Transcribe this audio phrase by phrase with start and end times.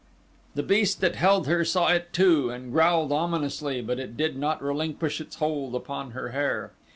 [0.55, 4.59] The beast that held her saw it too and growled ominously but it did not
[4.59, 6.71] relinquish its hold upon her hair.